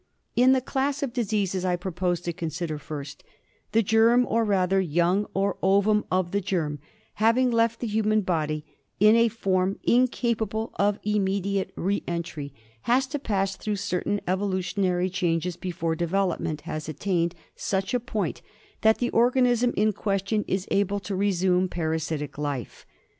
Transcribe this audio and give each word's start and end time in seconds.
In 0.35 0.53
the 0.53 0.61
class 0.61 1.03
of 1.03 1.13
diseases 1.13 1.63
I 1.63 1.75
propose 1.75 2.21
to 2.21 2.33
consider 2.33 2.79
first, 2.79 3.23
the 3.71 3.83
germ, 3.83 4.25
or, 4.27 4.43
rather, 4.43 4.81
young 4.81 5.27
or 5.35 5.57
ovum 5.61 6.05
of 6.11 6.31
the 6.31 6.41
germ, 6.41 6.79
having 7.21 7.51
left 7.51 7.79
the 7.79 7.85
human 7.85 8.21
body 8.21 8.65
in 8.99 9.15
a 9.15 9.27
form 9.27 9.77
incapable 9.83 10.73
of 10.77 10.97
immediate 11.03 11.71
re 11.75 12.01
entry, 12.07 12.51
has 12.89 13.05
to 13.09 13.19
pass 13.19 13.55
through 13.55 13.75
certain 13.75 14.19
evolutionary 14.27 15.07
changes 15.11 15.55
before 15.55 15.95
development 15.95 16.61
has 16.61 16.89
attained 16.89 17.35
such 17.55 17.93
a 17.93 17.99
point 17.99 18.41
that 18.81 18.97
the 18.97 19.11
organism 19.11 19.71
in 19.77 19.93
question 19.93 20.43
is 20.47 20.67
able 20.71 20.99
to 21.01 21.15
resume 21.15 21.67
parasitic 21.69 22.39
life. 22.39 22.87